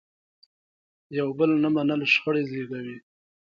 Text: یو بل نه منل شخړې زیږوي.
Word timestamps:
یو 1.17 1.27
بل 1.37 1.51
نه 1.63 1.69
منل 1.75 2.01
شخړې 2.13 2.43
زیږوي. 2.51 2.97